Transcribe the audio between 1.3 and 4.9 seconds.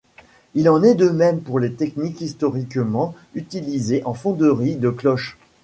pour les techniques historiquement utilisées en fonderie de